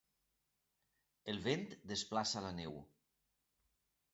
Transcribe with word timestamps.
El 1.35 1.43
vent 1.49 1.67
desplaça 1.91 2.43
la 2.47 2.53
neu. 2.63 2.81